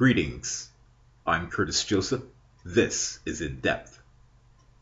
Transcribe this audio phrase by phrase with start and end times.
[0.00, 0.70] Greetings.
[1.26, 2.22] I'm Curtis Joseph.
[2.64, 4.00] This is In Depth.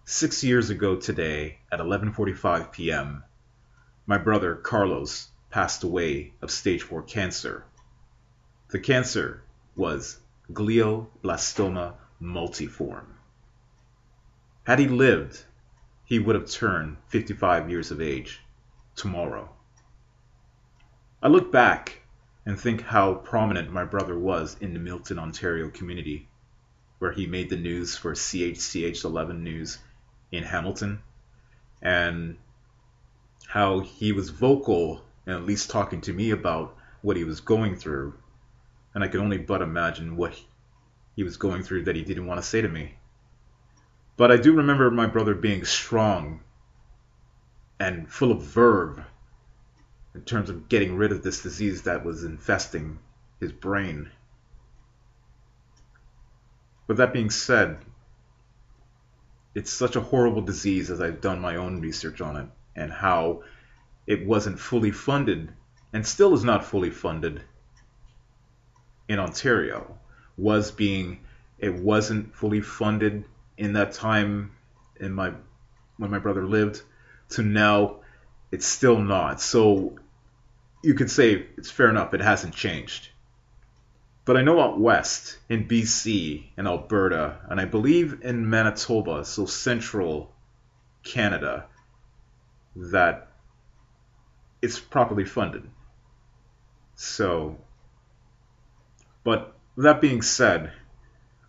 [0.04, 3.24] Six years ago today, at 11:45 p.m.,
[4.06, 7.64] my brother Carlos passed away of stage 4 cancer.
[8.68, 9.42] The cancer
[9.74, 10.20] was
[10.52, 13.16] glioblastoma multiforme.
[14.62, 15.44] Had he lived,
[16.04, 18.40] he would have turned 55 years of age
[18.94, 19.48] tomorrow.
[21.20, 21.97] I look back
[22.48, 26.26] and think how prominent my brother was in the Milton, Ontario community,
[26.98, 29.76] where he made the news for CHCH 11 News
[30.32, 31.02] in Hamilton,
[31.82, 32.38] and
[33.46, 37.76] how he was vocal and at least talking to me about what he was going
[37.76, 38.14] through.
[38.94, 40.34] And I could only but imagine what
[41.16, 42.94] he was going through that he didn't want to say to me.
[44.16, 46.40] But I do remember my brother being strong
[47.78, 49.04] and full of verve
[50.14, 52.98] in terms of getting rid of this disease that was infesting
[53.40, 54.10] his brain.
[56.86, 57.78] With that being said,
[59.54, 63.42] it's such a horrible disease as I've done my own research on it and how
[64.06, 65.52] it wasn't fully funded
[65.92, 67.42] and still is not fully funded
[69.08, 69.98] in Ontario
[70.36, 71.20] was being
[71.58, 73.24] it wasn't fully funded
[73.56, 74.52] in that time
[75.00, 75.32] in my
[75.96, 76.82] when my brother lived
[77.30, 77.96] to now
[78.50, 79.40] it's still not.
[79.40, 79.98] So
[80.82, 83.08] you could say it's fair enough it hasn't changed.
[84.24, 89.46] But I know out west in BC and Alberta and I believe in Manitoba so
[89.46, 90.34] central
[91.02, 91.66] Canada
[92.76, 93.28] that
[94.60, 95.68] it's properly funded.
[96.94, 97.56] So
[99.24, 100.72] but that being said,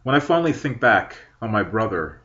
[0.03, 2.19] when I finally think back on my brother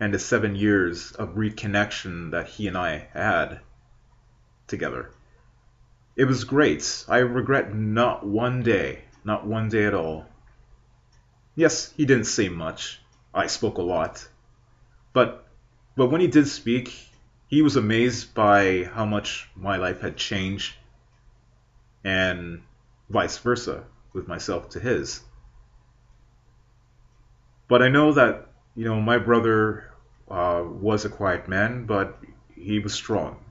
[0.00, 3.60] and the seven years of reconnection that he and I had
[4.66, 5.10] together,
[6.16, 7.04] it was great.
[7.08, 10.26] I regret not one day, not one day at all.
[11.56, 13.00] Yes, he didn't say much.
[13.32, 14.26] I spoke a lot.
[15.12, 15.46] But
[15.96, 16.92] but when he did speak,
[17.46, 20.74] he was amazed by how much my life had changed
[22.02, 22.62] and
[23.08, 25.20] vice versa with myself to his.
[27.68, 29.90] But I know that, you know, my brother
[30.28, 32.18] uh, was a quiet man, but
[32.54, 33.43] he was strong.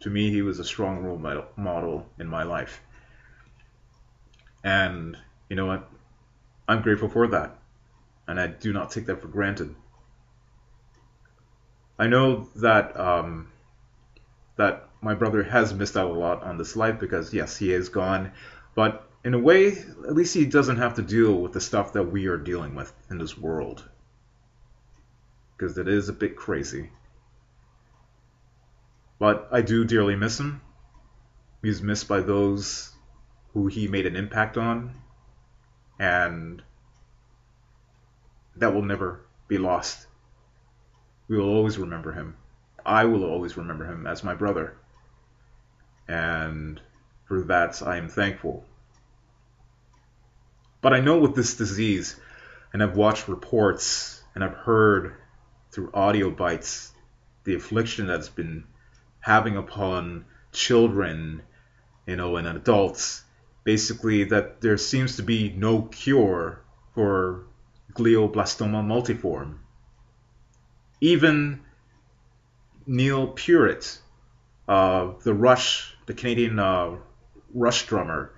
[0.00, 1.18] To me, he was a strong role
[1.56, 2.80] model in my life.
[4.62, 5.16] And
[5.48, 5.88] you know what?
[6.68, 7.58] I'm grateful for that.
[8.28, 9.74] And I do not take that for granted.
[11.98, 13.50] I know that um,
[14.56, 17.88] that my brother has missed out a lot on this life because yes, he is
[17.88, 18.32] gone,
[18.74, 22.04] but in a way, at least he doesn't have to deal with the stuff that
[22.04, 23.82] we are dealing with in this world.
[25.56, 26.90] Because it is a bit crazy.
[29.18, 30.60] But I do dearly miss him.
[31.62, 32.90] He's missed by those
[33.52, 34.94] who he made an impact on.
[35.98, 36.62] And
[38.56, 40.06] that will never be lost.
[41.28, 42.36] We will always remember him.
[42.84, 44.76] I will always remember him as my brother.
[46.06, 46.80] And
[47.26, 48.64] for that, I am thankful.
[50.80, 52.20] But I know with this disease,
[52.72, 55.14] and I've watched reports and I've heard
[55.72, 56.92] through audio bites
[57.44, 58.64] the affliction that's been
[59.26, 61.42] having upon children,
[62.06, 63.24] you know, and adults.
[63.64, 66.60] Basically, that there seems to be no cure
[66.94, 67.44] for
[67.92, 69.58] glioblastoma multiforme.
[71.00, 71.58] Even
[72.86, 73.98] Neil Peart,
[74.68, 76.94] uh, the Rush, the Canadian uh,
[77.52, 78.30] Rush drummer,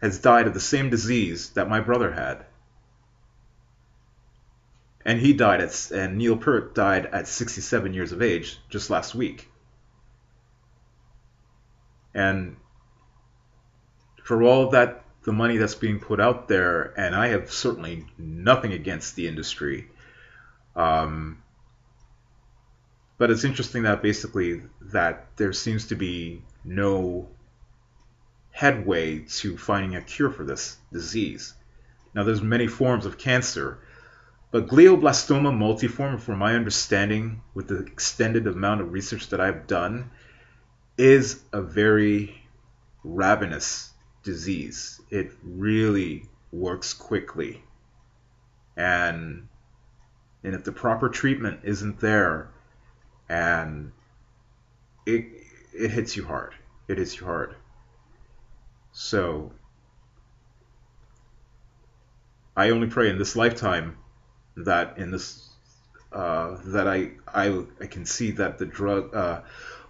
[0.00, 2.46] has died of the same disease that my brother had.
[5.04, 9.14] And he died at, and Neil Peart died at 67 years of age just last
[9.14, 9.50] week.
[12.14, 12.56] And
[14.22, 18.72] for all that, the money that's being put out there, and I have certainly nothing
[18.72, 19.88] against the industry.
[20.74, 21.42] Um,
[23.18, 27.28] but it's interesting that basically that there seems to be no
[28.50, 31.54] headway to finding a cure for this disease.
[32.14, 33.78] Now, there's many forms of cancer,
[34.50, 40.10] but glioblastoma multiforme, from my understanding, with the extended amount of research that I've done,
[41.02, 42.32] is a very
[43.02, 43.90] ravenous
[44.22, 45.00] disease.
[45.10, 47.60] It really works quickly.
[48.76, 49.48] And
[50.44, 52.50] and if the proper treatment isn't there
[53.28, 53.90] and
[55.04, 55.24] it
[55.74, 56.54] it hits you hard.
[56.86, 57.56] It hits you hard.
[58.92, 59.50] So
[62.56, 63.96] I only pray in this lifetime
[64.56, 65.51] that in this
[66.12, 69.40] uh, that I, I I can see that the drug uh,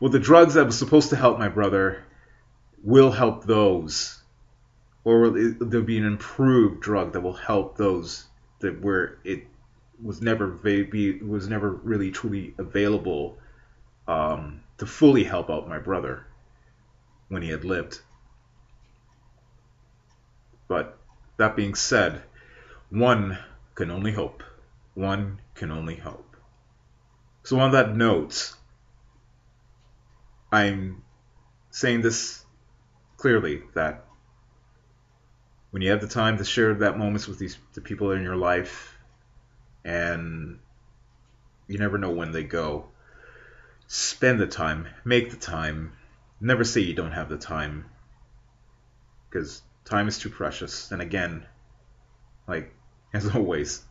[0.01, 2.05] well the drugs that was supposed to help my brother
[2.83, 4.23] will help those
[5.05, 8.25] or there'll be an improved drug that will help those
[8.61, 9.45] that where it
[10.03, 13.39] was never be was never really truly available
[14.09, 16.27] um, to fully help out my brother
[17.29, 18.01] when he had lived.
[20.69, 20.99] But
[21.37, 22.23] that being said,
[22.91, 23.39] one
[23.75, 24.43] can only hope.
[24.95, 26.37] One can only hope.
[27.45, 28.55] So on that note,
[30.53, 31.03] I'm
[31.71, 32.45] saying this
[33.17, 34.05] clearly that
[35.71, 38.37] when you have the time to share that moments with these the people in your
[38.37, 38.95] life
[39.85, 40.59] and
[41.67, 42.87] you never know when they go
[43.87, 45.93] spend the time make the time
[46.41, 47.87] never say you don't have the time
[49.31, 51.47] because time is too precious and again
[52.47, 52.75] like
[53.15, 53.83] as always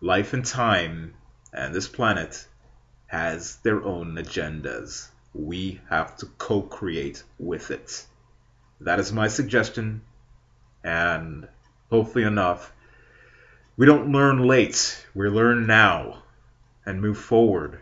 [0.00, 1.14] life and time
[1.52, 2.46] and this planet
[3.06, 8.04] has their own agendas we have to co-create with it
[8.80, 10.02] that is my suggestion
[10.86, 11.48] and
[11.90, 12.72] hopefully enough,
[13.76, 15.06] we don't learn late.
[15.14, 16.22] We learn now
[16.84, 17.80] and move forward.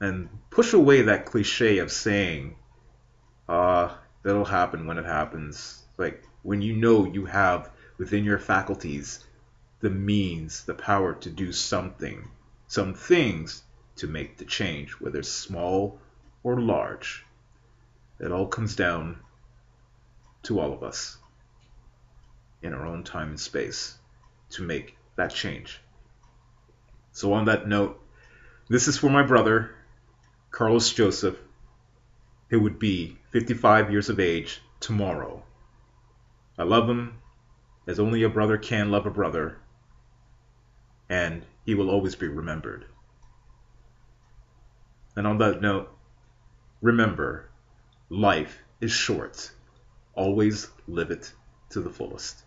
[0.00, 2.56] And push away that cliche of saying,
[3.48, 5.82] uh, that'll happen when it happens.
[5.96, 9.24] Like when you know you have within your faculties
[9.80, 12.28] the means, the power to do something,
[12.66, 13.62] some things
[13.96, 15.98] to make the change, whether small
[16.42, 17.24] or large.
[18.18, 19.18] It all comes down
[20.44, 21.18] to all of us
[22.62, 23.98] in our own time and space
[24.50, 25.80] to make that change.
[27.12, 28.00] So, on that note,
[28.68, 29.74] this is for my brother,
[30.50, 31.36] Carlos Joseph,
[32.48, 35.42] who would be 55 years of age tomorrow.
[36.58, 37.18] I love him
[37.86, 39.58] as only a brother can love a brother,
[41.08, 42.86] and he will always be remembered.
[45.16, 45.90] And on that note,
[46.82, 47.48] remember
[48.10, 49.50] life is short.
[50.14, 51.32] Always live it
[51.70, 52.42] to the fullest.